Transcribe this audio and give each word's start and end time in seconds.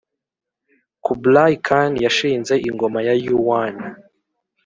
kublai 1.05 1.53
khan 1.65 1.91
yashinze 2.05 2.53
ingoma 2.69 2.99
ya 3.07 3.13
yuan 3.27 3.75